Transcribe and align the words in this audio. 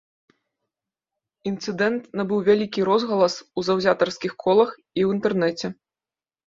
Інцыдэнт 1.51 2.03
набыў 2.21 2.39
вялікі 2.49 2.87
розгалас 2.91 3.33
у 3.43 3.59
заўзятарскіх 3.69 4.31
колах 4.47 4.69
і 4.77 4.79
ў 5.07 5.09
інтэрнэце. 5.19 5.67